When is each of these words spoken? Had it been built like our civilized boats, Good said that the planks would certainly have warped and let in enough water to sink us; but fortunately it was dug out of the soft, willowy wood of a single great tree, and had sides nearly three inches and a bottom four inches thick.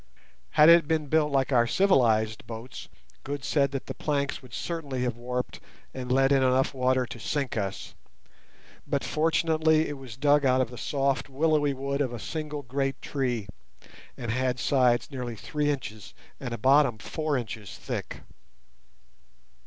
Had 0.57 0.69
it 0.69 0.87
been 0.87 1.05
built 1.09 1.31
like 1.31 1.51
our 1.51 1.67
civilized 1.67 2.47
boats, 2.47 2.89
Good 3.23 3.43
said 3.45 3.69
that 3.69 3.85
the 3.85 3.93
planks 3.93 4.41
would 4.41 4.51
certainly 4.51 5.03
have 5.03 5.15
warped 5.15 5.59
and 5.93 6.11
let 6.11 6.31
in 6.31 6.41
enough 6.41 6.73
water 6.73 7.05
to 7.05 7.19
sink 7.19 7.55
us; 7.55 7.93
but 8.87 9.03
fortunately 9.03 9.87
it 9.87 9.99
was 9.99 10.17
dug 10.17 10.43
out 10.43 10.59
of 10.59 10.71
the 10.71 10.75
soft, 10.79 11.29
willowy 11.29 11.75
wood 11.75 12.01
of 12.01 12.13
a 12.13 12.19
single 12.19 12.63
great 12.63 12.99
tree, 12.99 13.47
and 14.17 14.31
had 14.31 14.57
sides 14.57 15.11
nearly 15.11 15.35
three 15.35 15.69
inches 15.69 16.15
and 16.39 16.51
a 16.51 16.57
bottom 16.57 16.97
four 16.97 17.37
inches 17.37 17.77
thick. 17.77 18.21